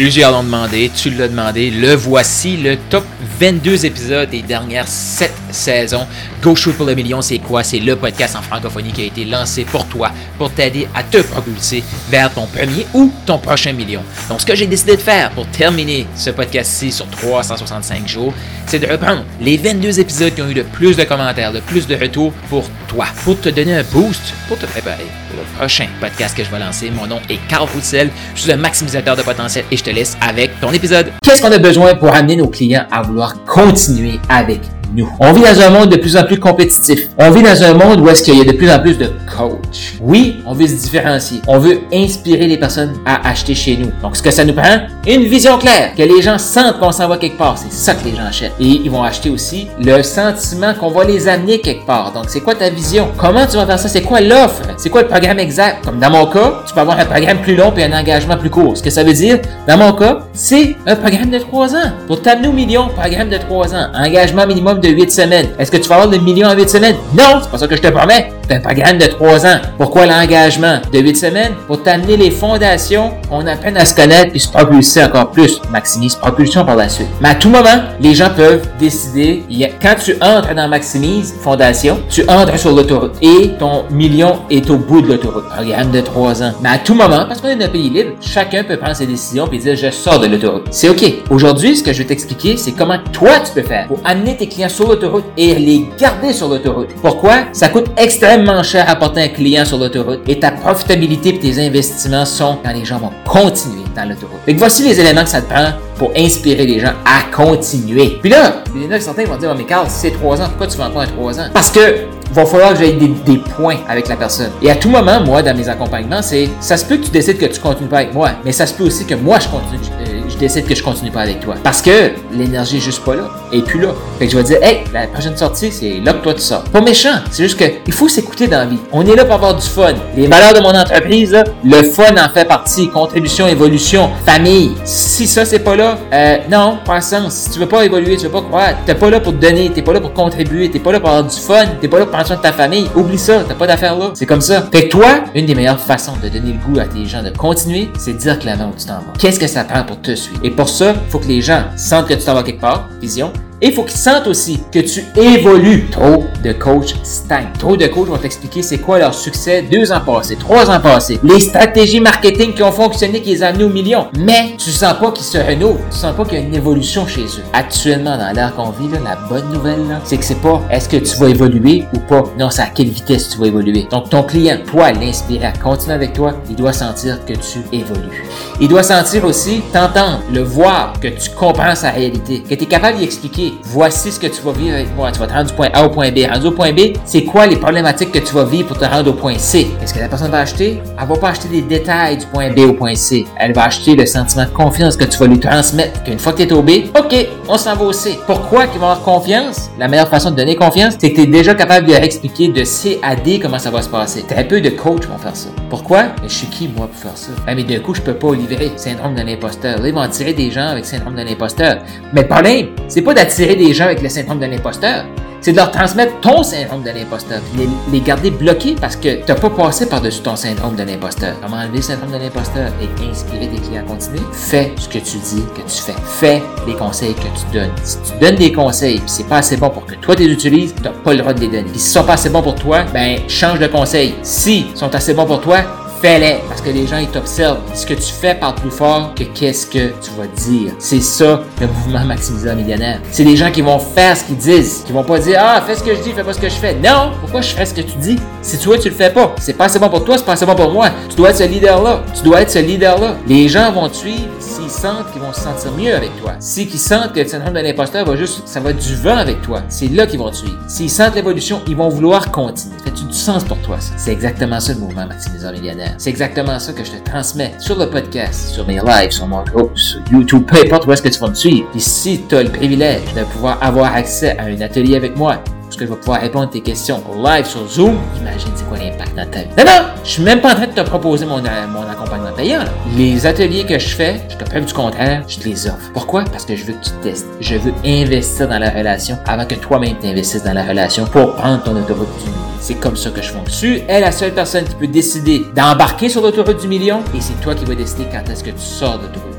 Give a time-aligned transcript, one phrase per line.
[0.00, 1.70] Plusieurs l'ont demandé, tu l'as demandé.
[1.70, 3.04] Le voici, le top
[3.38, 6.06] 22 épisodes des dernières 7 saisons.
[6.42, 7.62] Go Shoot pour le million, c'est quoi?
[7.62, 11.18] C'est le podcast en francophonie qui a été lancé pour toi, pour t'aider à te
[11.18, 14.02] propulser vers ton premier ou ton prochain million.
[14.30, 18.32] Donc, ce que j'ai décidé de faire pour terminer ce podcast-ci sur 365 jours,
[18.64, 21.86] c'est de reprendre les 22 épisodes qui ont eu le plus de commentaires, le plus
[21.86, 25.86] de retours pour toi, pour te donner un boost, pour te préparer pour le prochain
[26.00, 26.90] podcast que je vais lancer.
[26.90, 30.16] Mon nom est Carl Roussel, je suis un maximisateur de potentiel et je te laisse
[30.20, 31.12] avec ton épisode.
[31.22, 34.60] Qu'est-ce qu'on a besoin pour amener nos clients à vouloir continuer avec
[34.94, 35.08] nous.
[35.20, 37.08] On vit dans un monde de plus en plus compétitif.
[37.18, 39.10] On vit dans un monde où est-ce qu'il y a de plus en plus de
[39.36, 39.94] coachs.
[40.00, 41.40] Oui, on veut se différencier.
[41.46, 43.90] On veut inspirer les personnes à acheter chez nous.
[44.02, 47.08] Donc, ce que ça nous prend, une vision claire, que les gens sentent qu'on s'en
[47.08, 47.56] va quelque part.
[47.58, 48.52] C'est ça que les gens achètent.
[48.60, 52.12] Et ils vont acheter aussi le sentiment qu'on va les amener quelque part.
[52.12, 53.08] Donc, c'est quoi ta vision?
[53.16, 53.88] Comment tu vas faire ça?
[53.88, 54.62] C'est quoi l'offre?
[54.76, 55.84] C'est quoi le programme exact?
[55.84, 58.50] Comme dans mon cas, tu peux avoir un programme plus long et un engagement plus
[58.50, 58.76] court.
[58.76, 61.92] Ce que ça veut dire, dans mon cas, c'est un programme de trois ans.
[62.06, 63.88] Pour t'amener au million, programme de trois ans.
[63.94, 65.48] Engagement minimum de 8 semaines.
[65.58, 66.96] Est-ce que tu vas avoir le million en 8 semaines?
[67.14, 68.32] Non, c'est pas ça que je te promets.
[68.52, 69.60] Un programme de 3 ans.
[69.78, 70.80] Pourquoi l'engagement?
[70.92, 71.52] De 8 semaines?
[71.68, 75.60] Pour t'amener les fondations, on apprend à se connaître et se propulser encore plus.
[75.70, 77.06] Maximise propulsion par la suite.
[77.20, 79.44] Mais à tout moment, les gens peuvent décider,
[79.80, 84.78] quand tu entres dans Maximise Fondation, tu entres sur l'autoroute et ton million est au
[84.78, 85.48] bout de l'autoroute.
[85.48, 86.52] Programme de 3 ans.
[86.60, 89.06] Mais à tout moment, parce qu'on est dans un pays libre, chacun peut prendre ses
[89.06, 90.66] décisions et dire je sors de l'autoroute.
[90.72, 91.04] C'est OK.
[91.30, 94.48] Aujourd'hui, ce que je vais t'expliquer, c'est comment toi tu peux faire pour amener tes
[94.48, 96.88] clients sur l'autoroute et les garder sur l'autoroute.
[97.00, 97.44] Pourquoi?
[97.52, 101.66] Ça coûte extrêmement cher à porter un client sur l'autoroute et ta profitabilité et tes
[101.66, 104.40] investissements sont quand les gens vont continuer dans l'autoroute.
[104.56, 108.18] Voici les éléments que ça te prend pour inspirer les gens à continuer.
[108.22, 110.40] Puis là, il y en a certains vont dire, oh, mais Carl, si c'est trois
[110.40, 111.48] ans, pourquoi tu vends pas un trois ans?
[111.52, 114.50] Parce que va falloir que j'aille des, des, points avec la personne.
[114.62, 117.38] Et à tout moment, moi, dans mes accompagnements, c'est ça se peut que tu décides
[117.38, 119.80] que tu continues pas avec moi, mais ça se peut aussi que moi, je continue,
[120.00, 121.56] euh, je décide que je continue pas avec toi.
[121.62, 123.88] Parce que l'énergie est juste pas là, et puis là.
[124.18, 126.62] Fait que je vais dire, hey, la prochaine sortie, c'est là que toi tu sors.
[126.64, 128.78] Pas méchant, c'est juste que il faut s'écouter dans la vie.
[128.92, 129.94] On est là pour avoir du fun.
[130.16, 132.88] Les valeurs de mon entreprise, le fun en fait partie.
[132.88, 134.72] Contribution, évolution, famille.
[134.84, 137.34] Si ça c'est pas là, euh, non, pas sens.
[137.34, 139.70] Si tu veux pas évoluer, tu veux pas croire, t'es pas là pour te donner,
[139.70, 142.06] t'es pas là pour contribuer, t'es pas là pour avoir du fun, t'es pas là
[142.06, 142.88] pour de ta famille.
[142.94, 144.10] Oublie ça, t'as pas d'affaires là.
[144.14, 144.68] C'est comme ça.
[144.72, 147.30] Fait que toi, une des meilleures façons de donner le goût à tes gens de
[147.30, 149.12] continuer, c'est de dire clairement où tu t'en vas.
[149.18, 150.40] Qu'est-ce que ça prend pour te suivre?
[150.44, 153.32] Et pour ça, faut que les gens sentent que tu t'en vas quelque part, vision,
[153.62, 155.88] et il faut qu'ils sentent aussi que tu évolues.
[155.90, 157.52] Trop de coachs stagnent.
[157.58, 161.20] Trop de coachs vont t'expliquer c'est quoi leur succès deux ans passés, trois ans passés.
[161.22, 164.06] Les stratégies marketing qui ont fonctionné, qui les ont amenés au million.
[164.18, 165.80] Mais tu sens pas qu'ils se renouvelent.
[165.90, 167.44] Tu sens pas qu'il y a une évolution chez eux.
[167.52, 171.16] Actuellement, dans l'ère qu'on vit, la bonne nouvelle, c'est que c'est pas est-ce que tu
[171.16, 172.24] vas évoluer ou pas.
[172.38, 173.86] Non, c'est à quelle vitesse tu vas évoluer.
[173.90, 178.24] Donc, ton client, toi, l'inspirer à continuer avec toi, il doit sentir que tu évolues.
[178.60, 182.66] Il doit sentir aussi, t'entendre, le voir, que tu comprends sa réalité, que tu es
[182.66, 185.10] capable d'y expliquer voici ce que tu vas vivre avec moi.
[185.12, 186.20] Tu vas te rendre du point A au point B.
[186.30, 189.10] Rendu au point B, c'est quoi les problématiques que tu vas vivre pour te rendre
[189.10, 189.68] au point C?
[189.80, 190.80] Qu'est-ce que la personne va acheter?
[191.00, 193.26] Elle va pas acheter des détails du point B au point C.
[193.36, 196.02] Elle va acheter le sentiment de confiance que tu vas lui transmettre.
[196.02, 198.18] Qu'une fois que tu es au B, OK, on s'en va au C.
[198.26, 199.70] Pourquoi qu'ils vont avoir confiance?
[199.78, 202.48] La meilleure façon de donner confiance, c'est que tu es déjà capable de leur expliquer
[202.48, 204.22] de C à D comment ça va se passer.
[204.28, 205.48] Très peu de coachs vont faire ça.
[205.68, 206.04] Pourquoi?
[206.22, 207.30] Mais je suis qui, moi, pour faire ça?
[207.46, 209.84] Ah, mais d'un coup, je peux pas livrer syndrome de l'imposteur.
[209.84, 211.78] Ils vont attirer des gens avec syndrome de l'imposteur.
[212.12, 215.04] Mais le problème, c'est pas d'attirer des gens avec le syndrome de l'imposteur,
[215.40, 219.24] c'est de leur transmettre ton syndrome de l'imposteur, les, les garder bloqués parce que tu
[219.26, 221.34] n'as pas passé par-dessus ton syndrome de l'imposteur.
[221.40, 224.20] Comment enlever le syndrome de l'imposteur et inspirer tes clients à continuer?
[224.32, 225.94] Fais ce que tu dis que tu fais.
[226.04, 227.70] Fais les conseils que tu donnes.
[227.82, 230.32] Si tu donnes des conseils et c'est pas assez bon pour que toi tu les
[230.32, 231.70] utilises, tu n'as pas le droit de les donner.
[231.70, 234.16] Puis si sont pas assez bons pour toi, ben change de conseil.
[234.22, 235.58] Si sont assez bons pour toi,
[236.00, 237.60] fais-les parce que les gens ils t'observent.
[237.74, 240.72] Ce que tu fais parle plus fort que qu'est-ce que tu vas dire.
[240.78, 243.00] C'est ça le mouvement maximiseur millionnaire.
[243.10, 245.76] C'est des gens qui vont faire ce qu'ils disent, qui vont pas dire ah fais
[245.76, 246.74] ce que je dis, fais pas ce que je fais.
[246.74, 248.18] Non, pourquoi je fais ce que tu dis?
[248.42, 250.32] Si tu vois tu le fais pas, c'est pas assez bon pour toi, c'est pas
[250.32, 250.90] assez bon pour moi.
[251.08, 252.02] Tu dois être ce leader là.
[252.14, 253.16] Tu dois être ce leader là.
[253.26, 256.32] Les gens vont te suivre s'ils sentent qu'ils vont se sentir mieux avec toi.
[256.40, 259.42] Si qu'ils sentent que le syndrome de l'imposteur va juste, ça va du vent avec
[259.42, 259.62] toi.
[259.68, 260.58] C'est là qu'ils vont te suivre.
[260.68, 262.76] S'ils sentent l'évolution, ils vont vouloir continuer.
[262.84, 263.92] Fais-tu du sens pour toi ça?
[263.96, 265.89] C'est exactement ça le mouvement maximiseur millionnaire.
[265.98, 269.42] C'est exactement ça que je te transmets sur le podcast, sur mes lives, sur mon
[269.42, 271.68] groupe, sur YouTube, peu importe où est-ce que tu vas me suivre.
[271.74, 275.42] Et si tu as le privilège de pouvoir avoir accès à un atelier avec moi,
[275.70, 278.76] parce que je vais pouvoir répondre à tes questions live sur Zoom, imagine c'est quoi
[278.76, 279.48] l'impact dans ta vie.
[279.56, 282.32] Non, non, je suis même pas en train de te proposer mon, euh, mon accompagnement
[282.32, 282.64] payant.
[282.96, 285.92] Les ateliers que je fais, je te preuve du contraire, je te les offre.
[285.94, 286.24] Pourquoi?
[286.24, 287.28] Parce que je veux que tu testes.
[287.40, 291.62] Je veux investir dans la relation avant que toi-même t'investisses dans la relation pour prendre
[291.62, 292.32] ton autoroute du.
[292.58, 293.76] C'est comme ça que je fonctionne.
[293.76, 297.40] Tu es la seule personne qui peut décider d'embarquer sur l'autoroute du million et c'est
[297.40, 299.29] toi qui vas décider quand est-ce que tu sors de l'autoroute.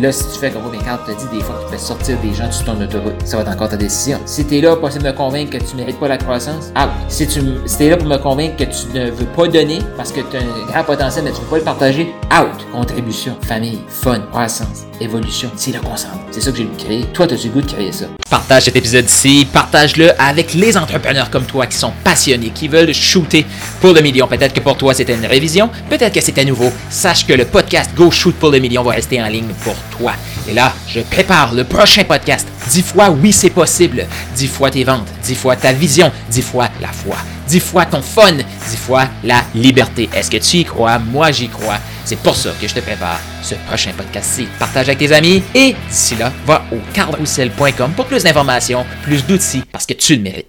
[0.00, 1.70] Là, si tu fais comme moi, mais quand tu te dit des fois que tu
[1.72, 4.18] fais sortir des gens sur ton autoroute, ça va être encore ta décision.
[4.26, 6.72] Si tu es là pour essayer de me convaincre que tu mérites pas la croissance,
[6.74, 9.78] ah, si tu si es là pour me convaincre que tu ne veux pas donner
[9.96, 12.66] parce que tu as un grand potentiel mais tu veux pas le partager, out.
[12.72, 15.50] Contribution, famille, fun, croissance, évolution.
[15.54, 15.94] C'est là qu'on
[16.30, 17.04] C'est ça que j'ai créé.
[17.12, 18.06] Toi, as-tu le goût de créer ça?
[18.34, 22.92] Partage cet épisode ici, partage-le avec les entrepreneurs comme toi qui sont passionnés, qui veulent
[22.92, 23.46] shooter
[23.80, 24.26] pour le million.
[24.26, 26.72] Peut-être que pour toi c'était une révision, peut-être que c'était nouveau.
[26.90, 30.14] Sache que le podcast Go Shoot pour le million va rester en ligne pour toi.
[30.48, 32.48] Et là, je prépare le prochain podcast.
[32.70, 34.04] Dix fois oui c'est possible,
[34.34, 37.14] dix fois tes ventes, dix fois ta vision, dix fois la foi,
[37.46, 40.10] dix fois ton fun, dix fois la liberté.
[40.12, 40.98] Est-ce que tu y crois?
[40.98, 41.78] Moi j'y crois.
[42.04, 44.46] C'est pour ça que je te prépare ce prochain podcast-ci.
[44.58, 49.62] Partage avec tes amis et d'ici là, va au carrousel.com pour plus d'informations, plus d'outils
[49.72, 50.42] parce que tu le mérites.